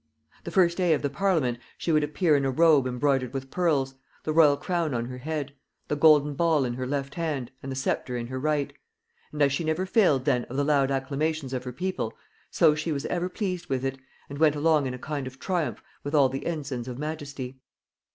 [0.45, 3.93] The first day of the parliament she would appear in a robe embroidered with pearls,
[4.23, 5.53] the royal crown on her head,
[5.89, 8.73] the golden ball in her left hand and the sceptre in her right;
[9.31, 12.15] and as she never failed then of the loud acclamations of her people,
[12.49, 15.83] so she was ever pleased with it, and went along in a kind of triumph
[16.03, 17.59] with all the ensigns of majesty.